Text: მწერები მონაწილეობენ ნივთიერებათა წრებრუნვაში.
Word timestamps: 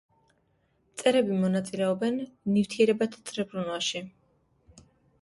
მწერები 0.93 1.37
მონაწილეობენ 1.43 2.19
ნივთიერებათა 2.57 3.25
წრებრუნვაში. 3.31 4.07